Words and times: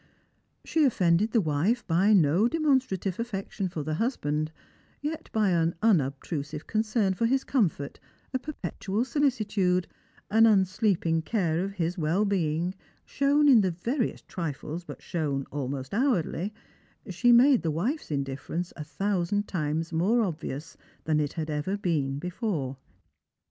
She 0.65 0.83
offended 0.83 1.29
the 1.29 1.39
wife 1.41 1.85
by 1.85 2.11
no 2.11 2.47
demonstrative 2.47 3.19
affection 3.19 3.69
for 3.69 3.83
the 3.83 3.93
husband; 3.93 4.51
yet, 4.99 5.29
by 5.31 5.51
an 5.51 5.75
unobtrusive 5.83 6.65
concern 6.65 7.13
for 7.13 7.27
his 7.27 7.43
comfort, 7.43 7.99
a 8.33 8.39
perpetual 8.39 9.01
soHcitude, 9.03 9.85
an 10.31 10.45
unsleeping 10.47 11.21
care 11.23 11.63
of 11.63 11.73
his 11.73 11.99
well 11.99 12.25
being, 12.25 12.73
shown 13.05 13.47
in 13.47 13.61
the 13.61 13.69
veriest 13.69 14.27
trifles, 14.27 14.83
but 14.83 15.03
shown 15.03 15.45
almost 15.51 15.93
hourly, 15.93 16.51
she 17.07 17.31
made 17.31 17.63
his 17.63 17.71
wife's 17.71 18.09
indifference 18.09 18.73
a 18.75 18.83
thousand 18.83 19.47
times 19.47 19.93
more 19.93 20.23
obvious 20.23 20.77
than 21.03 21.19
it 21.19 21.33
had 21.33 21.51
ever 21.51 21.77
been 21.77 22.17
before. 22.17 22.75